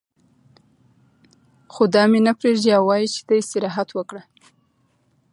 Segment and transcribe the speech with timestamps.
[1.73, 4.21] خو دا مې نه پرېږدي او وايي چې ته استراحت وکړه.